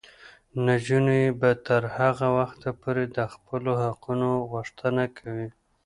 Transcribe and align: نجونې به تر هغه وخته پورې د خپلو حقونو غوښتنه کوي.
نجونې 0.65 1.21
به 1.39 1.49
تر 1.67 1.83
هغه 1.97 2.27
وخته 2.37 2.69
پورې 2.81 3.03
د 3.17 3.19
خپلو 3.33 3.71
حقونو 3.83 4.29
غوښتنه 4.51 5.03
کوي. 5.17 5.49